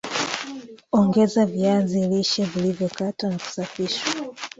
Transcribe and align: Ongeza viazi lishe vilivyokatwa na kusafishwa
Ongeza 0.91 1.45
viazi 1.45 2.07
lishe 2.07 2.43
vilivyokatwa 2.45 3.29
na 3.29 3.37
kusafishwa 3.39 4.15